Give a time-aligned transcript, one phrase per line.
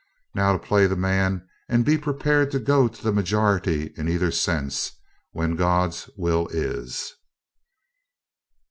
[0.33, 4.31] Now to play the man and be prepared to go to the majority in either
[4.31, 4.93] sense,
[5.31, 7.13] when God's will is.